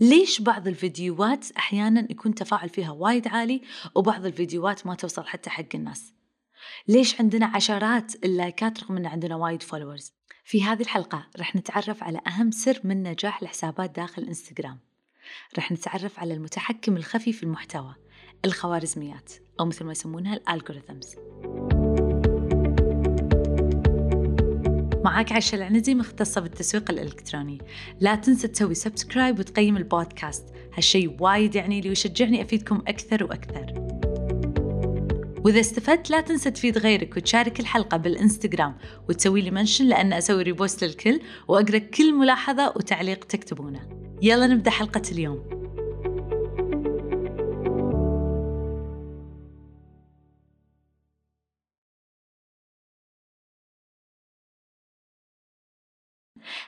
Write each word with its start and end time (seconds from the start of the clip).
ليش 0.00 0.40
بعض 0.40 0.68
الفيديوهات 0.68 1.50
أحيانا 1.50 2.06
يكون 2.10 2.34
تفاعل 2.34 2.68
فيها 2.68 2.90
وايد 2.90 3.28
عالي 3.28 3.62
وبعض 3.94 4.26
الفيديوهات 4.26 4.86
ما 4.86 4.94
توصل 4.94 5.24
حتى 5.24 5.50
حق 5.50 5.64
الناس؟ 5.74 6.12
ليش 6.88 7.20
عندنا 7.20 7.46
عشرات 7.46 8.24
اللايكات 8.24 8.82
رغم 8.82 8.96
أن 8.96 9.06
عندنا 9.06 9.36
وايد 9.36 9.62
followers 9.62 10.12
في 10.44 10.64
هذه 10.64 10.82
الحلقة 10.82 11.26
رح 11.38 11.56
نتعرف 11.56 12.02
على 12.02 12.20
أهم 12.26 12.50
سر 12.50 12.80
من 12.84 13.02
نجاح 13.02 13.42
الحسابات 13.42 13.90
داخل 13.90 14.22
الانستغرام 14.22 14.78
رح 15.58 15.72
نتعرف 15.72 16.18
على 16.18 16.34
المتحكم 16.34 16.96
الخفي 16.96 17.32
في 17.32 17.42
المحتوى 17.42 17.94
الخوارزميات 18.44 19.32
أو 19.60 19.64
مثل 19.64 19.84
ما 19.84 19.92
يسمونها 19.92 20.34
ال 20.34 20.41
algorithms 20.41 21.16
معاك 25.04 25.32
عيشة 25.32 25.56
العنزي 25.56 25.94
مختصة 25.94 26.40
بالتسويق 26.40 26.90
الإلكتروني. 26.90 27.58
لا 28.00 28.14
تنسى 28.14 28.48
تسوي 28.48 28.74
subscribe 28.74 29.38
وتقيم 29.38 29.76
البودكاست. 29.76 30.44
هالشي 30.74 31.10
وايد 31.20 31.54
يعني 31.54 31.80
لي 31.80 31.88
ويشجعني 31.88 32.42
أفيدكم 32.42 32.82
أكثر 32.88 33.24
وأكثر. 33.24 33.74
وإذا 35.44 35.60
استفدت 35.60 36.10
لا 36.10 36.20
تنسى 36.20 36.50
تفيد 36.50 36.78
غيرك 36.78 37.16
وتشارك 37.16 37.60
الحلقة 37.60 37.96
بالإنستغرام 37.96 38.76
وتسوي 39.08 39.40
لي 39.40 39.50
mention 39.50 39.84
لأن 39.84 40.12
أسوي 40.12 40.42
repost 40.42 40.84
للكل 40.84 41.20
وأقرأ 41.48 41.78
كل 41.78 42.14
ملاحظة 42.14 42.72
وتعليق 42.76 43.24
تكتبونه. 43.24 43.80
يلا 44.22 44.46
نبدأ 44.46 44.70
حلقة 44.70 45.02
اليوم. 45.12 45.63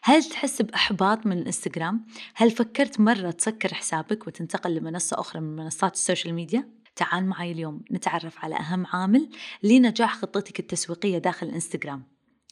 هل 0.03 0.25
تحس 0.25 0.63
بإحباط 0.63 1.27
من 1.27 1.39
الإنستغرام؟ 1.39 2.07
هل 2.35 2.51
فكرت 2.51 3.01
مرة 3.01 3.31
تسكر 3.31 3.75
حسابك 3.75 4.27
وتنتقل 4.27 4.75
لمنصة 4.75 5.21
أخرى 5.21 5.41
من 5.41 5.57
منصات 5.57 5.95
ال 5.95 6.00
social 6.00 6.35
media؟ 6.35 6.71
تعال 6.97 7.27
معي 7.27 7.53
اليوم 7.53 7.83
نتعرف 7.93 8.45
على 8.45 8.57
أهم 8.57 8.87
عامل 8.87 9.29
لنجاح 9.63 10.15
خطتك 10.15 10.61
التسويقية 10.61 11.19
داخل 11.19 11.47
الإنستغرام 11.47 12.03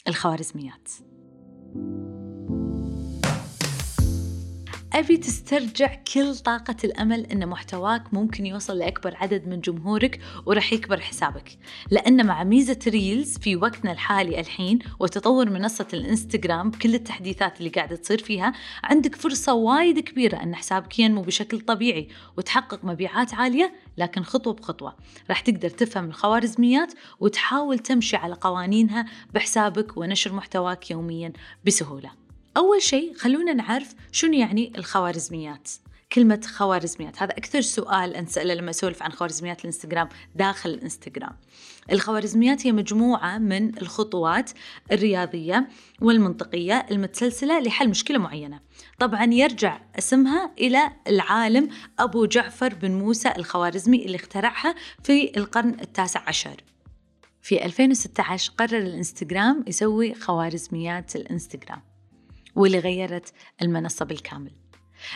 الخوارزميات. 0.08 0.88
أبي 4.94 5.16
تسترجع 5.16 5.94
كل 6.14 6.36
طاقة 6.36 6.76
الأمل 6.84 7.26
أن 7.26 7.48
محتواك 7.48 8.14
ممكن 8.14 8.46
يوصل 8.46 8.78
لأكبر 8.78 9.16
عدد 9.16 9.48
من 9.48 9.60
جمهورك 9.60 10.20
ورح 10.46 10.72
يكبر 10.72 11.00
حسابك. 11.00 11.58
لأن 11.90 12.26
مع 12.26 12.44
ميزة 12.44 12.78
reels 12.86 13.38
في 13.38 13.56
وقتنا 13.56 13.92
الحالي 13.92 14.40
الحين 14.40 14.78
وتطور 15.00 15.50
منصة 15.50 15.86
الإنستغرام 15.94 16.70
بكل 16.70 16.94
التحديثات 16.94 17.58
اللي 17.58 17.70
قاعدة 17.70 17.96
تصير 17.96 18.18
فيها 18.18 18.52
عندك 18.84 19.16
فرصة 19.16 19.54
وايد 19.54 19.98
كبيرة 19.98 20.36
أن 20.42 20.54
حسابك 20.54 20.98
ينمو 20.98 21.22
بشكل 21.22 21.60
طبيعي 21.60 22.08
وتحقق 22.36 22.84
مبيعات 22.84 23.34
عالية 23.34 23.74
لكن 23.98 24.22
خطوة 24.22 24.52
بخطوة. 24.52 24.96
راح 25.28 25.40
تقدر 25.40 25.68
تفهم 25.70 26.04
الخوارزميات 26.04 26.92
وتحاول 27.20 27.78
تمشي 27.78 28.16
على 28.16 28.34
قوانينها 28.34 29.06
بحسابك 29.34 29.96
ونشر 29.96 30.32
محتواك 30.32 30.90
يوميا 30.90 31.32
بسهولة. 31.66 32.23
أول 32.56 32.82
شيء 32.82 33.14
خلونا 33.14 33.52
نعرف 33.52 33.94
شنو 34.12 34.32
يعني 34.32 34.72
الخوارزميات 34.78 35.68
كلمة 36.14 36.40
خوارزميات. 36.46 37.22
هذا 37.22 37.32
أكثر 37.32 37.60
سؤال 37.60 38.16
أنسأله 38.16 38.54
لما 38.54 38.70
أسولف 38.70 39.02
عن 39.02 39.12
خوارزميات 39.12 39.60
الإنستغرام 39.60 40.08
داخل 40.34 40.70
الإنستغرام. 40.70 41.36
الخوارزميات 41.92 42.66
هي 42.66 42.72
مجموعة 42.72 43.38
من 43.38 43.78
الخطوات 43.78 44.50
الرياضية 44.92 45.68
والمنطقية 46.00 46.86
المتسلسلة 46.90 47.60
لحل 47.60 47.88
مشكلة 47.88 48.18
معينة. 48.18 48.60
طبعا 48.98 49.24
يرجع 49.24 49.80
اسمها 49.98 50.50
إلى 50.58 50.92
العالم 51.08 51.68
أبو 51.98 52.26
جعفر 52.26 52.74
بن 52.74 52.90
موسى 52.90 53.32
الخوارزمي 53.36 54.04
اللي 54.04 54.16
اخترعها 54.16 54.74
في 55.02 55.36
القرن 55.36 55.76
التاسع 55.80 56.22
عشر. 56.26 56.56
في 57.42 57.64
2016 57.64 58.52
قرر 58.58 58.78
الإنستغرام 58.78 59.64
يسوي 59.66 60.14
خوارزميات 60.14 61.16
الإنستغرام. 61.16 61.93
واللي 62.56 62.78
غيرت 62.78 63.32
المنصة 63.62 64.04
بالكامل. 64.04 64.50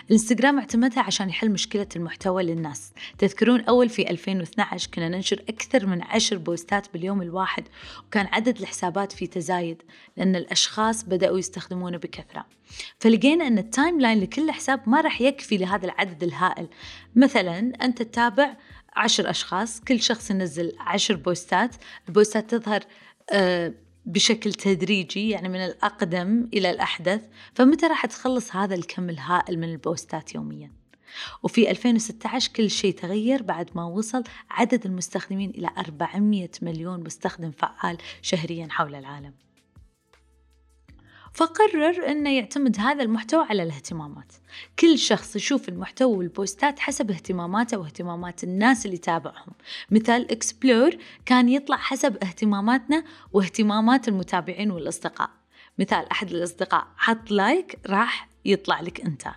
الانستغرام 0.06 0.58
اعتمدها 0.58 1.02
عشان 1.02 1.28
يحل 1.28 1.50
مشكلة 1.50 1.86
المحتوى 1.96 2.42
للناس. 2.42 2.92
تذكرون 3.18 3.60
أول 3.60 3.88
في 3.88 4.10
2012 4.10 4.90
كنا 4.94 5.08
ننشر 5.08 5.44
أكثر 5.48 5.86
من 5.86 6.02
عشر 6.02 6.38
بوستات 6.38 6.92
باليوم 6.92 7.22
الواحد 7.22 7.64
وكان 8.06 8.26
عدد 8.26 8.58
الحسابات 8.58 9.12
في 9.12 9.26
تزايد 9.26 9.82
لأن 10.16 10.36
الأشخاص 10.36 11.04
بدأوا 11.04 11.38
يستخدمونه 11.38 11.98
بكثرة. 11.98 12.46
فلقينا 12.98 13.46
أن 13.46 13.58
ال 13.58 14.00
timeline 14.00 14.20
لكل 14.20 14.50
حساب 14.50 14.88
ما 14.88 15.00
راح 15.00 15.20
يكفي 15.20 15.56
لهذا 15.56 15.86
العدد 15.86 16.22
الهائل. 16.22 16.68
مثلا 17.16 17.58
أنت 17.58 18.02
تتابع 18.02 18.56
عشر 18.96 19.30
أشخاص 19.30 19.80
كل 19.80 20.00
شخص 20.00 20.30
ينزل 20.30 20.72
عشر 20.78 21.16
بوستات. 21.16 21.76
البوستات 22.08 22.54
تظهر 22.54 22.80
آه 23.32 23.74
بشكل 24.08 24.52
تدريجي 24.52 25.30
يعني 25.30 25.48
من 25.48 25.64
الأقدم 25.64 26.48
إلى 26.54 26.70
الأحدث. 26.70 27.22
فمتى 27.54 27.86
راح 27.86 28.06
تخلص 28.06 28.56
هذا 28.56 28.74
الكم 28.74 29.10
الهائل 29.10 29.58
من 29.58 29.72
البوستات 29.72 30.34
يوميا؟ 30.34 30.70
وفي 31.42 31.70
2016 31.70 32.52
كل 32.52 32.70
شيء 32.70 32.94
تغير 32.94 33.42
بعد 33.42 33.70
ما 33.74 33.84
وصل 33.84 34.24
عدد 34.50 34.86
المستخدمين 34.86 35.50
إلى 35.50 35.70
400 35.78 36.48
مليون 36.62 37.04
مستخدم 37.04 37.50
فعال 37.50 37.98
شهريا 38.22 38.68
حول 38.70 38.94
العالم. 38.94 39.32
فقرر 41.38 42.10
أنه 42.10 42.36
يعتمد 42.36 42.80
هذا 42.80 43.02
المحتوى 43.02 43.46
على 43.50 43.62
الاهتمامات. 43.62 44.32
كل 44.78 44.98
شخص 44.98 45.36
يشوف 45.36 45.68
المحتوى 45.68 46.16
والبوستات 46.16 46.78
حسب 46.78 47.10
اهتماماته 47.10 47.78
واهتمامات 47.78 48.44
الناس 48.44 48.86
اللي 48.86 48.98
تابعهم 48.98 49.52
مثال 49.90 50.30
explore 50.30 50.96
كان 51.26 51.48
يطلع 51.48 51.76
حسب 51.76 52.16
اهتماماتنا 52.24 53.04
واهتمامات 53.32 54.08
المتابعين 54.08 54.70
والأصدقاء. 54.70 55.30
مثال 55.78 56.10
أحد 56.10 56.30
الأصدقاء 56.30 56.86
حط 56.96 57.30
like 57.30 57.78
راح 57.86 58.28
يطلع 58.44 58.80
لك 58.80 59.00
أنت. 59.00 59.28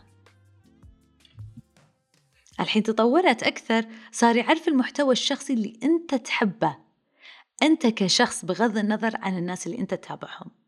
الحين 2.59 2.83
تطورت 2.83 3.43
أكثر 3.43 3.85
صار 4.11 4.35
يعرف 4.35 4.67
المحتوى 4.67 5.11
الشخصي 5.11 5.53
اللي 5.53 5.79
أنت 5.83 6.15
تحبه. 6.15 6.75
أنت 7.63 7.87
كشخص 7.87 8.45
بغض 8.45 8.77
النظر 8.77 9.11
عن 9.15 9.37
الناس 9.37 9.67
اللي 9.67 9.79
أنت 9.79 9.93
تتابعهم. 9.93 10.60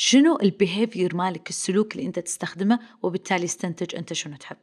شنو 0.00 0.38
البيهيفير 0.42 1.16
مالك 1.16 1.50
السلوك 1.50 1.96
اللي 1.96 2.06
أنت 2.06 2.18
تستخدمه 2.18 2.78
وبالتالي 3.02 3.44
استنتج 3.44 3.96
أنت 3.96 4.12
شنو 4.12 4.36
تحب. 4.36 4.56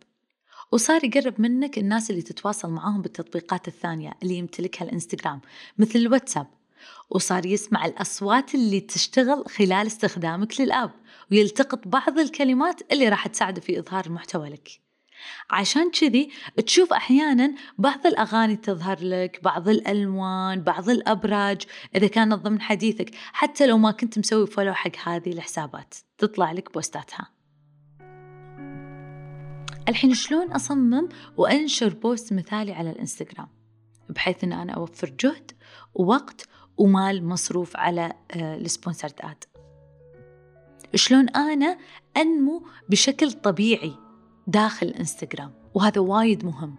وصار 0.71 1.03
يقرب 1.03 1.41
منك 1.41 1.77
الناس 1.77 2.09
اللي 2.09 2.21
تتواصل 2.21 2.69
معاهم 2.69 3.01
بالتطبيقات 3.01 3.67
الثانية 3.67 4.13
اللي 4.23 4.35
يمتلكها 4.35 4.85
الإنستغرام 4.85 5.41
مثل 5.77 5.99
الواتساب. 5.99 6.47
وصار 7.09 7.45
يسمع 7.45 7.85
الأصوات 7.85 8.55
اللي 8.55 8.79
تشتغل 8.79 9.43
خلال 9.47 9.87
استخدامك 9.87 10.61
للآب 10.61 10.91
ويلتقط 11.31 11.87
بعض 11.87 12.19
الكلمات 12.19 12.81
اللي 12.91 13.09
راح 13.09 13.27
تساعده 13.27 13.61
في 13.61 13.79
إظهار 13.79 14.05
المحتوى 14.05 14.49
لك. 14.49 14.84
عشان 15.49 15.91
كذي 15.91 16.29
تشوف 16.65 16.93
أحيانا 16.93 17.55
بعض 17.77 18.07
الأغاني 18.07 18.55
تظهر 18.55 18.97
لك 19.01 19.39
بعض 19.43 19.69
الألوان 19.69 20.61
بعض 20.61 20.89
الأبراج 20.89 21.61
إذا 21.95 22.07
كانت 22.07 22.33
ضمن 22.33 22.61
حديثك 22.61 23.15
حتى 23.33 23.67
لو 23.67 23.77
ما 23.77 23.91
كنت 23.91 24.19
مسوي 24.19 24.47
follow 24.47 24.73
حق 24.73 24.97
هذه 25.05 25.29
الحسابات. 25.29 25.95
تطلع 26.17 26.51
لك 26.51 26.73
بوستاتها. 26.73 27.35
الحين 29.89 30.13
شلون 30.13 30.51
أصمم 30.51 31.09
وأنشر 31.37 31.93
post 31.93 32.33
مثالي 32.33 32.73
على 32.73 32.89
الإنستغرام؟ 32.89 33.47
بحيث 34.09 34.43
أن 34.43 34.53
أنا 34.53 34.73
أوفر 34.73 35.13
جهد 35.19 35.51
ووقت 35.93 36.47
ومال 36.77 37.25
مصروف 37.27 37.77
على 37.77 38.13
آه، 38.31 38.55
ال 38.55 38.61
sponsored 38.61 39.13
ad. 39.19 39.43
شلون 40.95 41.29
أنا 41.29 41.77
أنمو 42.17 42.67
بشكل 42.89 43.31
طبيعي 43.31 43.93
داخل 44.47 44.87
انستغرام 44.87 45.51
وهذا 45.73 46.01
وايد 46.01 46.45
مهم. 46.45 46.75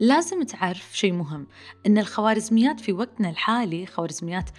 لازم 0.00 0.42
تعرف 0.42 0.96
شيء 0.96 1.12
مهم 1.12 1.46
إن 1.86 1.98
الخوارزميات 1.98 2.80
في 2.80 2.92
وقتنا 2.92 3.30
الحالي 3.30 3.86
خوارزميات 3.86 4.50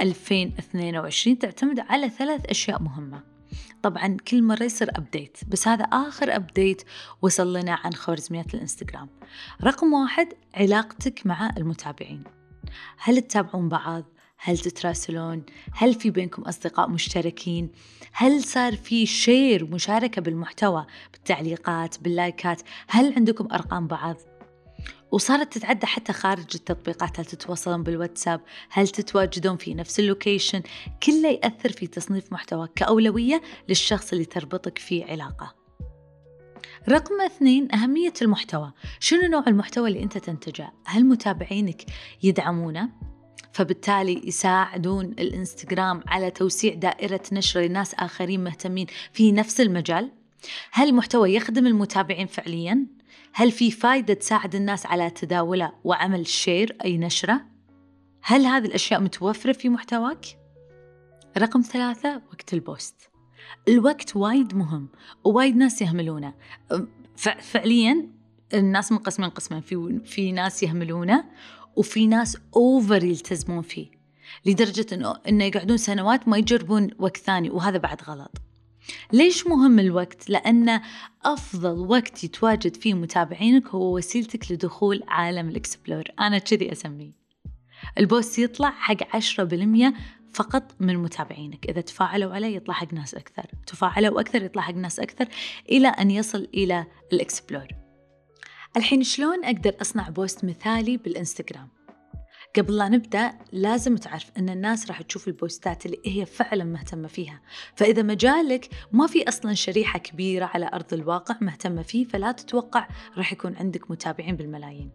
2022 0.00 1.38
تعتمد 1.38 1.80
على 1.80 2.10
ثلاث 2.10 2.46
أشياء 2.46 2.82
مهمة. 2.82 3.22
طبعا 3.82 4.16
كل 4.28 4.42
مرة 4.42 4.62
يصير 4.62 4.90
أبديت 4.90 5.38
بس 5.48 5.68
هذا 5.68 5.84
آخر 5.84 6.36
أبديت 6.36 6.82
وصل 7.22 7.52
لنا 7.56 7.78
عن 7.84 7.92
خوارزميات 7.92 8.54
الإنستغرام. 8.54 9.08
رقم 9.64 9.92
واحد 9.92 10.28
علاقتك 10.54 11.26
مع 11.26 11.50
المتابعين. 11.56 12.24
هل 12.98 13.20
تتابعون 13.20 13.68
بعض؟ 13.68 14.04
هل 14.42 14.58
تتراسلون؟ 14.58 15.42
هل 15.72 15.94
في 15.94 16.10
بينكم 16.10 16.42
أصدقاء 16.42 16.88
مشتركين؟ 16.88 17.70
هل 18.12 18.44
صار 18.44 18.76
في 18.76 19.06
share 19.06 19.64
مشاركة 19.64 20.22
بالمحتوى 20.22 20.86
بالتعليقات 21.12 22.00
باللايكات؟ 22.00 22.62
هل 22.88 23.14
عندكم 23.16 23.48
أرقام 23.52 23.86
بعض؟ 23.86 24.16
وصارت 25.12 25.52
تتعدى 25.52 25.86
حتى 25.86 26.12
خارج 26.12 26.46
التطبيقات 26.54 27.20
هل 27.20 27.24
تتواصلون 27.24 27.82
بالواتساب 27.82 28.40
هل 28.70 28.88
تتواجدون 28.88 29.56
في 29.56 29.74
نفس 29.74 30.00
ال 30.00 30.07
location 30.07 30.62
كله 31.02 31.28
يأثر 31.28 31.72
في 31.72 31.86
تصنيف 31.86 32.32
محتواك 32.32 32.70
كأولوية 32.74 33.42
للشخص 33.68 34.12
اللي 34.12 34.24
تربطك 34.24 34.78
فيه 34.78 35.04
علاقة 35.04 35.54
رقم 36.88 37.20
اثنين 37.20 37.74
أهمية 37.74 38.12
المحتوى 38.22 38.72
شنو 39.00 39.28
نوع 39.28 39.44
المحتوى 39.46 39.88
اللي 39.88 40.02
أنت 40.02 40.18
تنتجه 40.18 40.72
هل 40.84 41.04
متابعينك 41.04 41.82
يدعمونه 42.22 42.88
فبالتالي 43.52 44.28
يساعدون 44.28 45.04
الإنستغرام 45.04 46.02
على 46.06 46.30
توسيع 46.30 46.74
دائرة 46.74 47.22
نشر 47.32 47.60
لناس 47.60 47.94
آخرين 47.94 48.44
مهتمين 48.44 48.86
في 49.12 49.32
نفس 49.32 49.60
المجال. 49.60 50.10
هل 50.72 50.88
المحتوى 50.88 51.34
يخدم 51.34 51.66
المتابعين 51.66 52.26
فعليا؟ 52.26 52.86
هل 53.32 53.50
في 53.50 53.70
فايدة 53.70 54.14
تساعد 54.14 54.54
الناس 54.54 54.86
على 54.86 55.10
تداوله 55.10 55.72
وعمل 55.84 56.26
share 56.26 56.76
أي 56.84 56.98
نشرة؟ 56.98 57.40
هل 58.22 58.46
هذه 58.46 58.66
الأشياء 58.66 59.00
متوفرة 59.00 59.52
في 59.52 59.68
محتواك؟ 59.68 60.26
رقم 61.38 61.60
ثلاثة 61.60 62.22
وقت 62.32 62.54
ال 62.54 62.63
post. 62.63 63.10
الوقت 63.68 64.16
وايد 64.16 64.54
مهم 64.54 64.88
ووايد 65.24 65.56
ناس 65.56 65.82
يهملونه. 65.82 66.34
فعليا 67.40 68.08
الناس 68.54 68.92
منقسمين 68.92 69.30
قسمين 69.30 69.60
في 69.60 70.00
في 70.04 70.32
ناس 70.32 70.62
يهملونه. 70.62 71.24
وفي 71.80 72.06
ناس 72.06 72.36
over 72.56 73.04
يلتزمون 73.04 73.62
فيه 73.62 73.90
لدرجة 74.46 74.86
انه 74.92 75.16
إنه 75.28 75.44
يقعدون 75.44 75.76
سنوات 75.76 76.28
ما 76.28 76.38
يجربون 76.38 76.90
وقت 76.98 77.16
ثاني 77.16 77.50
وهذا 77.50 77.78
بعد 77.78 78.02
غلط. 78.02 78.30
ليش 79.12 79.46
مهم 79.46 79.78
الوقت؟ 79.78 80.30
لأن 80.30 80.80
أفضل 81.24 81.78
وقت 81.78 82.24
يتواجد 82.24 82.76
فيه 82.76 82.94
متابعينك 82.94 83.68
هو 83.68 83.96
وسيلتك 83.96 84.52
لدخول 84.52 85.02
عالم 85.08 85.48
ال 85.48 85.55
explore 85.55 86.04
أنا 86.20 86.38
كذي 86.38 86.72
أسميه 86.72 87.12
ال 87.98 88.06
post 88.06 88.38
يطلع 88.38 88.70
حق 88.70 89.16
10% 89.16 89.94
فقط 90.32 90.74
من 90.80 90.96
متابعينك 90.96 91.66
إذا 91.70 91.80
تفاعلوا 91.80 92.34
عليه 92.34 92.56
يطلع 92.56 92.74
حق 92.74 92.94
ناس 92.94 93.14
أكثر 93.14 93.46
تفاعلوا 93.66 94.20
أكثر 94.20 94.42
يطلع 94.42 94.62
حق 94.62 94.74
ناس 94.74 95.00
أكثر 95.00 95.28
إلى 95.68 95.88
أن 95.88 96.10
يصل 96.10 96.48
إلى 96.54 96.86
ال 97.12 97.20
explore 97.20 97.79
الحين 98.76 99.02
شلون 99.02 99.44
أقدر 99.44 99.76
أصنع 99.80 100.08
post 100.08 100.44
مثالي 100.44 100.96
بالإنستغرام؟ 100.96 101.68
قبل 102.56 102.76
لا 102.76 102.88
نبدأ 102.88 103.38
لازم 103.52 103.96
تعرف 103.96 104.30
أن 104.38 104.48
الناس 104.48 104.88
راح 104.88 105.02
تشوف 105.02 105.28
البوستات 105.28 105.86
اللي 105.86 106.00
هي 106.04 106.26
فعلا 106.26 106.64
مهتمة 106.64 107.08
فيها. 107.08 107.40
فإذا 107.76 108.02
مجالك 108.02 108.68
ما 108.92 109.06
في 109.06 109.28
أصلا 109.28 109.54
شريحة 109.54 109.98
كبيرة 109.98 110.50
على 110.54 110.70
أرض 110.74 110.94
الواقع 110.94 111.36
مهتمة 111.40 111.82
فيه 111.82 112.04
فلا 112.04 112.32
تتوقع 112.32 112.88
راح 113.16 113.32
يكون 113.32 113.56
عندك 113.56 113.90
متابعين 113.90 114.36
بالملايين. 114.36 114.90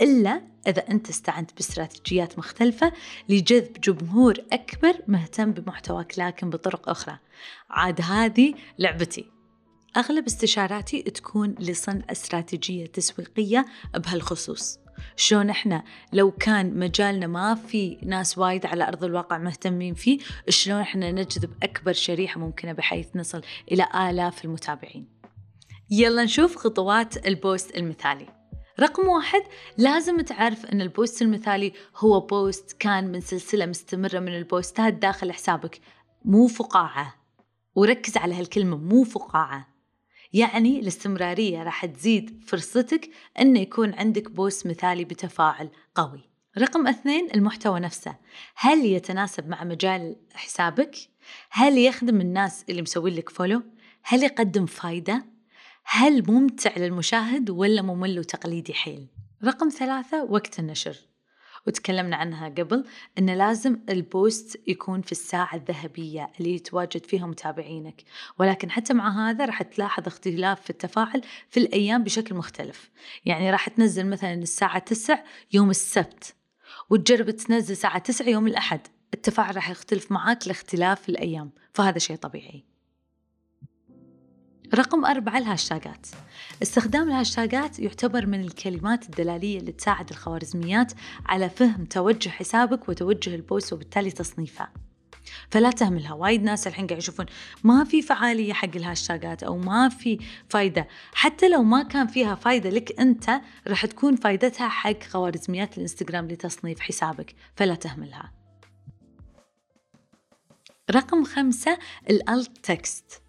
إلا 0.00 0.42
إذا 0.66 0.90
أنت 0.90 1.08
استعنت 1.08 1.54
باستراتيجيات 1.54 2.38
مختلفة 2.38 2.92
لجذب 3.28 3.72
جمهور 3.80 4.34
أكبر 4.52 5.02
مهتم 5.08 5.52
بمحتواك 5.52 6.18
لكن 6.18 6.50
بطرق 6.50 6.88
أخرى. 6.88 7.18
عاد 7.70 8.00
هذه 8.00 8.54
لعبتي. 8.78 9.35
أغلب 9.96 10.26
استشاراتي 10.26 11.02
تكون 11.02 11.54
لصنع 11.58 12.02
استراتيجية 12.10 12.86
تسويقية 12.86 13.66
بهالخصوص. 13.94 14.78
شلون 15.16 15.50
إحنا 15.50 15.84
لو 16.12 16.30
كان 16.30 16.78
مجالنا 16.78 17.26
ما 17.26 17.54
في 17.54 17.98
ناس 18.02 18.38
وايد 18.38 18.66
على 18.66 18.88
أرض 18.88 19.04
الواقع 19.04 19.38
مهتمين 19.38 19.94
فيه 19.94 20.18
شلون 20.48 20.80
إحنا 20.80 21.12
نجذب 21.12 21.50
أكبر 21.62 21.92
شريحة 21.92 22.40
ممكنة 22.40 22.72
بحيث 22.72 23.16
نصل 23.16 23.42
إلى 23.72 23.88
آلاف 24.10 24.44
المتابعين. 24.44 25.08
يلا 25.90 26.24
نشوف 26.24 26.56
خطوات 26.56 27.26
post 27.26 27.76
المثالي. 27.76 28.26
رقم 28.80 29.08
واحد 29.08 29.42
لازم 29.78 30.20
تعرف 30.20 30.66
أن 30.66 30.80
ال 30.80 30.88
post 30.88 31.22
المثالي 31.22 31.72
هو 31.96 32.20
post 32.20 32.76
كان 32.78 33.12
من 33.12 33.20
سلسلة 33.20 33.66
مستمرة 33.66 34.18
من 34.18 34.36
ال 34.36 34.46
posts 34.46 34.94
داخل 34.94 35.32
حسابك 35.32 35.80
مو 36.24 36.46
فقاعة. 36.46 37.14
وركز 37.74 38.16
على 38.16 38.34
هالكلمة 38.34 38.76
مو 38.76 39.04
فقاعة. 39.04 39.75
يعني 40.36 40.80
الاستمرارية 40.80 41.62
راح 41.62 41.86
تزيد 41.86 42.44
فرصتك 42.46 43.10
أنه 43.40 43.60
يكون 43.60 43.94
عندك 43.94 44.30
post 44.30 44.66
مثالي 44.66 45.04
بتفاعل 45.04 45.68
قوي 45.94 46.20
رقم 46.58 46.86
اثنين 46.86 47.28
المحتوى 47.34 47.80
نفسه 47.80 48.16
هل 48.56 48.84
يتناسب 48.84 49.48
مع 49.48 49.64
مجال 49.64 50.16
حسابك؟ 50.34 50.96
هل 51.50 51.78
يخدم 51.78 52.20
الناس 52.20 52.64
اللي 52.68 52.82
مسوين 52.82 53.14
لك 53.14 53.28
follow؟ 53.28 53.62
هل 54.02 54.22
يقدم 54.22 54.66
فايدة؟ 54.66 55.26
هل 55.84 56.30
ممتع 56.30 56.72
للمشاهد 56.76 57.50
ولا 57.50 57.82
ممل 57.82 58.18
وتقليدي 58.18 58.74
حيل؟ 58.74 59.06
رقم 59.44 59.68
ثلاثة 59.68 60.24
وقت 60.24 60.58
النشر 60.58 60.96
وتكلمنا 61.66 62.16
عنها 62.16 62.48
قبل 62.48 62.84
أن 63.18 63.30
لازم 63.30 63.78
ال 63.88 64.02
post 64.02 64.60
يكون 64.66 65.00
في 65.00 65.12
الساعة 65.12 65.54
الذهبية 65.54 66.30
اللي 66.38 66.54
يتواجد 66.54 67.06
فيها 67.06 67.26
متابعينك. 67.26 68.02
ولكن 68.38 68.70
حتى 68.70 68.94
مع 68.94 69.30
هذا 69.30 69.44
راح 69.44 69.62
تلاحظ 69.62 70.06
اختلاف 70.06 70.60
في 70.60 70.70
التفاعل 70.70 71.22
في 71.50 71.60
الأيام 71.60 72.04
بشكل 72.04 72.34
مختلف. 72.34 72.90
يعني 73.24 73.50
راح 73.50 73.68
تنزل 73.68 74.06
مثلا 74.06 74.34
الساعة 74.34 74.78
9 74.78 75.24
يوم 75.52 75.70
السبت 75.70 76.34
وتجرب 76.90 77.30
تنزل 77.30 77.72
الساعة 77.72 77.98
9 77.98 78.28
يوم 78.28 78.46
الأحد. 78.46 78.80
التفاعل 79.14 79.56
راح 79.56 79.70
يختلف 79.70 80.12
معاك 80.12 80.48
لاختلاف 80.48 81.08
الأيام 81.08 81.50
فهذا 81.74 81.98
شيء 81.98 82.16
طبيعي. 82.16 82.75
رقم 84.76 85.04
أربعة 85.04 85.38
ال 85.38 85.45
hashtags. 85.45 86.06
استخدام 86.62 87.08
ال 87.08 87.16
hashtags 87.16 87.78
يعتبر 87.78 88.26
من 88.26 88.40
الكلمات 88.40 89.04
الدلالية 89.04 89.58
اللي 89.58 89.72
تساعد 89.72 90.10
الخوارزميات 90.10 90.92
على 91.26 91.50
فهم 91.50 91.84
توجه 91.84 92.28
حسابك 92.28 92.88
وتوجه 92.88 93.34
ال 93.34 93.42
post 93.42 93.72
وبالتالي 93.72 94.10
تصنيفه. 94.10 94.68
فلا 95.50 95.70
تهملها 95.70 96.12
وايد 96.12 96.42
ناس 96.42 96.66
الحين 96.66 96.86
قاعد 96.86 96.98
يشوفون 96.98 97.26
ما 97.64 97.84
في 97.84 98.02
فعالية 98.02 98.52
حق 98.52 98.76
ال 98.76 98.83
hashtags 98.83 99.42
أو 99.42 99.58
ما 99.58 99.88
في 99.88 100.18
فايدة. 100.48 100.88
حتى 101.14 101.48
لو 101.48 101.62
ما 101.62 101.82
كان 101.82 102.06
فيها 102.06 102.34
فايدة 102.34 102.70
لك 102.70 103.00
أنت 103.00 103.30
راح 103.68 103.86
تكون 103.86 104.16
فايدتها 104.16 104.68
حق 104.68 105.02
خوارزميات 105.02 105.76
الإنستغرام 105.76 106.28
لتصنيف 106.28 106.80
حسابك. 106.80 107.34
فلا 107.56 107.74
تهملها. 107.74 108.32
رقم 110.90 111.24
خمسة 111.24 111.78
ال 112.10 112.22
alt 112.22 112.58
text. 112.62 113.25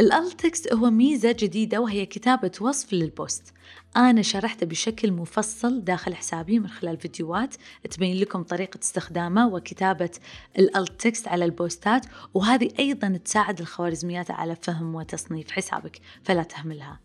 ال 0.00 0.09
alt 0.09 0.36
text 0.36 0.72
هو 0.72 0.90
ميزة 0.90 1.32
جديدة 1.32 1.80
وهي 1.80 2.06
كتابة 2.06 2.52
وصف 2.60 2.92
لل 2.92 3.10
post. 3.10 3.54
أنا 3.96 4.22
شرحته 4.22 4.66
بشكل 4.66 5.12
مفصل 5.12 5.84
داخل 5.84 6.14
حسابي 6.14 6.58
من 6.58 6.68
خلال 6.68 6.96
فيديوهات 6.96 7.54
تبين 7.90 8.16
لكم 8.16 8.42
طريقة 8.42 8.80
استخدامه 8.82 9.48
وكتابة 9.48 10.10
ال 10.58 10.67
alt 10.67 10.93
text 10.93 11.28
على 11.28 11.44
ال 11.44 11.54
posts 11.54 12.06
وهذه 12.34 12.68
أيضا 12.78 13.20
تساعد 13.24 13.60
الخوارزميات 13.60 14.30
على 14.30 14.56
فهم 14.62 14.94
وتصنيف 14.94 15.50
حسابك 15.50 16.00
فلا 16.24 16.42
تهملها. 16.42 17.00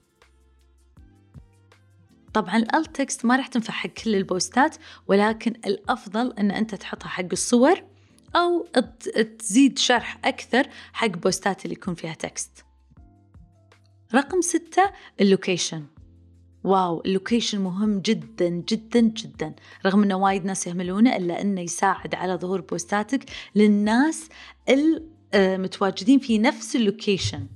طبعا 2.33 2.57
ال 2.57 2.67
alt 2.67 2.95
text 2.95 3.25
ما 3.25 3.35
راح 3.35 3.47
تنفع 3.47 3.73
حق 3.73 3.89
كل 3.89 4.15
ال 4.15 4.25
posts 4.25 4.75
ولكن 5.07 5.53
الأفضل 5.65 6.33
إن 6.39 6.51
أنت 6.51 6.75
تحطها 6.75 7.07
حق 7.07 7.25
الصور 7.31 7.83
أو 8.35 8.67
تزيد 9.39 9.77
شرح 9.79 10.19
أكثر 10.25 10.67
حق 10.93 11.07
posts 11.07 11.65
اللي 11.65 11.75
يكون 11.75 11.95
فيها 11.95 12.13
text 12.13 12.65
رقم 14.15 14.41
ستة 14.41 14.91
ال 15.21 15.28
location. 15.28 15.83
wow 16.63 17.01
ال 17.05 17.12
location 17.12 17.61
مهم 17.61 17.99
جدا 17.99 18.49
جدا 18.49 18.99
جدا. 18.99 19.55
رغم 19.85 20.03
إنه 20.03 20.15
وايد 20.15 20.45
ناس 20.45 20.67
يهملونه 20.67 21.15
إلا 21.15 21.41
إنه 21.41 21.61
يساعد 21.61 22.15
على 22.15 22.33
ظهور 22.33 22.61
post 22.61 23.04
اتك 23.04 23.25
للناس 23.55 24.29
المتواجدين 24.69 26.19
في 26.19 26.39
نفس 26.39 26.75
ال 26.75 26.83
location. 26.83 27.47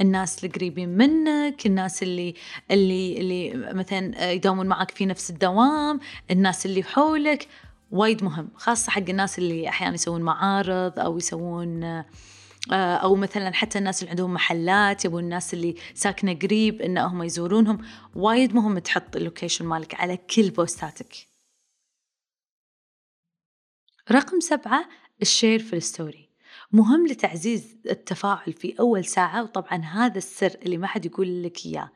الناس 0.00 0.44
القريبين 0.44 0.88
منك 0.88 1.66
الناس 1.66 2.02
اللي 2.02 2.34
اللي 2.70 3.18
اللي 3.20 3.72
مثلا 3.74 4.30
يداومون 4.32 4.66
معك 4.66 4.90
في 4.90 5.06
نفس 5.06 5.30
الدوام 5.30 6.00
الناس 6.30 6.66
اللي 6.66 6.82
حولك. 6.82 7.48
وايد 7.90 8.24
مهم 8.24 8.48
خاصة 8.56 8.90
حق 8.90 9.02
الناس 9.08 9.38
اللي 9.38 9.68
أحيانا 9.68 9.94
يسوون 9.94 10.22
معارض 10.22 10.98
أو 10.98 11.18
يسوون 11.18 12.04
آه، 12.72 12.96
أو 12.96 13.16
مثلا 13.16 13.54
حتى 13.54 13.78
الناس 13.78 14.00
اللي 14.02 14.10
عندهم 14.10 14.34
محلات 14.34 15.04
يبون 15.04 15.24
الناس 15.24 15.54
اللي 15.54 15.74
ساكنة 15.94 16.34
قريب 16.34 16.82
انهم 16.82 17.22
يزورونهم. 17.22 17.78
وايد 18.14 18.54
مهم 18.54 18.78
تحط 18.78 19.16
ال 19.16 19.21
location 19.21 19.64
مالك 19.64 19.94
على 19.94 20.16
كل 20.16 20.50
post 20.50 20.87
اتك. 20.87 21.14
رقم 24.10 24.40
سبعة 24.40 24.88
ال 25.22 25.28
share 25.28 25.58
في 25.58 25.76
ال 25.76 25.84
story. 25.84 26.33
مهم 26.74 27.06
لتعزيز 27.06 27.76
التفاعل 27.90 28.52
في 28.52 28.74
أول 28.80 29.04
ساعة 29.04 29.42
وطبعا 29.42 29.78
هذا 29.78 30.18
السر 30.18 30.56
اللي 30.62 30.76
ما 30.76 30.86
حد 30.86 31.06
يقول 31.06 31.42
لك 31.42 31.66
إياه. 31.66 31.90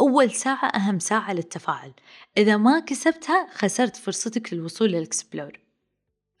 أول 0.00 0.30
ساعة 0.30 0.68
أهم 0.68 0.98
ساعة 0.98 1.32
للتفاعل. 1.32 1.92
إذا 2.36 2.56
ما 2.56 2.80
كسبتها 2.80 3.48
خسرت 3.54 3.96
فرصتك 3.96 4.52
للوصول 4.52 4.88
لل 4.88 5.02
explore. 5.02 5.60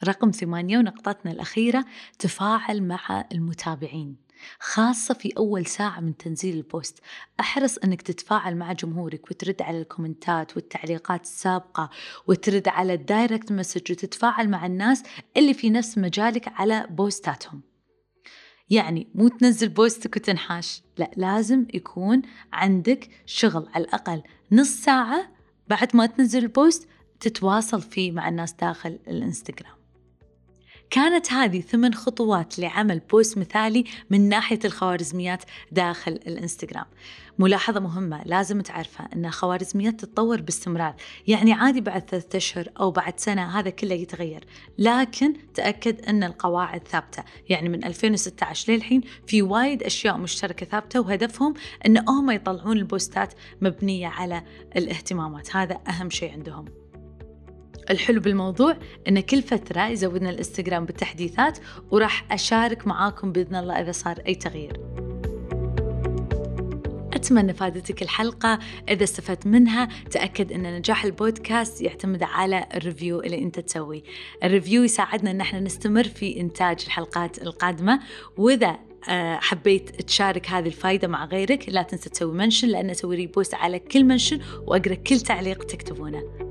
رقم 0.04 0.30
ثمانية 0.30 0.78
ونقطتنا 0.78 1.32
الأخيرة 1.32 1.84
تفاعل 2.18 2.82
مع 2.82 3.24
المتابعين. 3.32 4.16
خاصة 4.60 5.14
في 5.14 5.32
أول 5.36 5.66
ساعة 5.66 6.00
من 6.00 6.16
تنزيل 6.16 6.56
ال 6.56 6.63
post. 6.63 6.98
أحرص 7.40 7.78
أنك 7.78 8.02
تتفاعل 8.02 8.56
مع 8.56 8.72
جمهورك 8.72 9.30
وترد 9.30 9.62
على 9.62 9.80
ال 9.80 9.88
comments 9.88 10.56
والتعليقات 10.56 11.22
السابقة 11.22 11.90
وترد 12.26 12.68
على 12.68 12.94
ال 12.94 13.02
direct 13.02 13.52
message 13.52 13.92
وتتفاعل 13.92 14.48
مع 14.48 14.66
الناس 14.66 15.02
اللي 15.36 15.54
في 15.54 15.70
نفس 15.70 15.98
مجالك 15.98 16.48
على 16.48 16.86
post 16.90 17.29
اتهم. 17.29 17.68
يعني 18.70 19.06
مو 19.14 19.28
تنزل 19.28 19.68
post 19.68 20.06
ك 20.06 20.16
وتنحاش 20.16 20.82
لا 20.98 21.10
لازم 21.16 21.66
يكون 21.74 22.22
عندك 22.52 23.08
شغل 23.26 23.68
على 23.74 23.84
الأقل 23.84 24.22
نص 24.52 24.68
ساعة 24.68 25.28
بعد 25.68 25.96
ما 25.96 26.06
تنزل 26.06 26.42
ال 26.42 26.51
post 26.51 26.88
تتواصل 27.20 27.82
فيه 27.82 28.12
مع 28.12 28.28
الناس 28.28 28.52
داخل 28.52 28.98
الإنستغرام. 29.08 29.77
كانت 30.90 31.32
هذه 31.32 31.60
ثمان 31.60 31.94
خطوات 31.94 32.58
لعمل 32.58 32.98
post 32.98 33.38
مثالي 33.38 33.84
من 34.10 34.28
ناحية 34.28 34.58
الخوارزميات 34.64 35.44
داخل 35.72 36.12
الانستغرام. 36.12 36.84
ملاحظة 37.38 37.80
مهمة 37.80 38.22
لازم 38.24 38.60
تعرفها 38.60 39.08
أن 39.12 39.24
الخوارزميات 39.24 40.00
تتطور 40.00 40.40
باستمرار. 40.40 40.94
يعني 41.26 41.52
عادي 41.52 41.80
بعد 41.80 42.10
ثلاثة 42.10 42.36
أشهر 42.36 42.68
أو 42.80 42.90
بعد 42.90 43.20
سنة 43.20 43.58
هذا 43.58 43.70
كله 43.70 43.94
يتغير. 43.94 44.44
لكن 44.78 45.34
تأكد 45.54 46.00
أن 46.06 46.24
القواعد 46.24 46.88
ثابتة. 46.88 47.24
يعني 47.48 47.68
من 47.68 47.84
2016 47.84 48.72
للحين 48.72 49.00
في 49.26 49.42
وايد 49.42 49.82
أشياء 49.82 50.16
مشتركة 50.16 50.66
ثابتة 50.66 51.00
وهدفهم 51.00 51.54
أن 51.86 52.08
هم 52.08 52.30
يطلعون 52.30 52.76
ال 52.76 52.86
posts 52.86 53.34
مبنية 53.60 54.06
على 54.06 54.42
الاهتمامات. 54.76 55.56
هذا 55.56 55.78
أهم 55.88 56.10
شيء 56.10 56.32
عندهم. 56.32 56.87
الحلو 57.90 58.20
بالموضوع 58.20 58.76
إن 59.08 59.20
كل 59.20 59.42
فترة 59.42 59.88
يزودنا 59.88 60.30
الإنستغرام 60.30 60.84
بالتحديثات 60.84 61.58
وراح 61.90 62.32
أشارك 62.32 62.86
معاكم 62.86 63.32
بإذن 63.32 63.56
الله 63.56 63.80
إذا 63.80 63.92
صار 63.92 64.18
أي 64.26 64.34
تغيير. 64.34 64.80
أتمنى 67.12 67.54
فادتك 67.54 68.02
الحلقة. 68.02 68.58
إذا 68.88 69.04
استفدت 69.04 69.46
منها 69.46 69.88
تأكد 70.10 70.52
أن 70.52 70.76
نجاح 70.76 71.04
البودكاست 71.04 71.82
يعتمد 71.82 72.22
على 72.22 72.66
ال 72.74 72.81
review 72.81 73.20
اللي 73.20 73.38
أنت 73.38 73.60
تسويه 73.60 74.02
ال 74.44 74.49
review 74.49 74.82
يساعدنا 74.82 75.30
أن 75.30 75.40
إحنا 75.40 75.60
نستمر 75.60 76.04
في 76.04 76.40
إنتاج 76.40 76.82
الحلقات 76.86 77.42
القادمة. 77.42 78.00
وإذا 78.36 78.78
آه، 79.08 79.36
حبيت 79.36 80.02
تشارك 80.02 80.50
هذه 80.50 80.66
الفائدة 80.66 81.08
مع 81.08 81.24
غيرك 81.24 81.68
لا 81.68 81.82
تنسى 81.82 82.10
تسوي 82.10 82.32
mention 82.32 82.68
لأن 82.68 82.90
أسوي 82.90 83.16
repost 83.16 83.54
على 83.54 83.78
كل 83.78 84.04
mention 84.04 84.40
وأقرأ 84.66 84.94
كل 84.94 85.20
تعليق 85.20 85.64
تكتبونه. 85.64 86.47